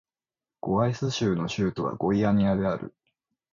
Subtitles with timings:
[0.61, 2.95] ゴイアス州の州都はゴイアニアである